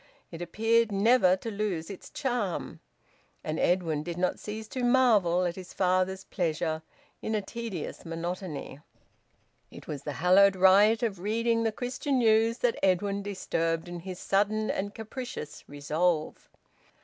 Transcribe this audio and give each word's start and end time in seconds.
It 0.31 0.41
appeared 0.41 0.91
never 0.91 1.37
to 1.37 1.51
lose 1.51 1.91
its 1.91 2.09
charm. 2.09 2.79
And 3.43 3.59
Edwin 3.59 4.01
did 4.01 4.17
not 4.17 4.39
cease 4.39 4.67
to 4.69 4.83
marvel 4.83 5.45
at 5.45 5.55
his 5.55 5.73
father's 5.75 6.23
pleasure 6.23 6.81
in 7.21 7.35
a 7.35 7.41
tedious 7.43 8.03
monotony. 8.03 8.79
It 9.69 9.85
was 9.87 10.01
the 10.01 10.13
hallowed 10.13 10.55
rite 10.55 11.03
of 11.03 11.19
reading 11.19 11.61
"The 11.61 11.71
Christian 11.71 12.17
News" 12.17 12.57
that 12.65 12.79
Edwin 12.81 13.21
disturbed 13.21 13.87
in 13.87 13.99
his 13.99 14.17
sudden 14.17 14.71
and 14.71 14.95
capricious 14.95 15.63
resolve. 15.69 16.49